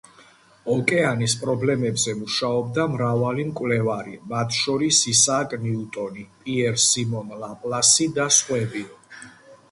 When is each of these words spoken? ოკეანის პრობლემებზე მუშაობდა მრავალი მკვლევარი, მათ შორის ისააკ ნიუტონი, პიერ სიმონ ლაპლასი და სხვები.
ოკეანის 0.75 1.33
პრობლემებზე 1.41 2.13
მუშაობდა 2.21 2.85
მრავალი 2.93 3.45
მკვლევარი, 3.49 4.15
მათ 4.31 4.55
შორის 4.59 5.01
ისააკ 5.11 5.53
ნიუტონი, 5.65 6.23
პიერ 6.47 6.79
სიმონ 6.85 7.29
ლაპლასი 7.43 8.09
და 8.17 8.27
სხვები. 8.39 8.83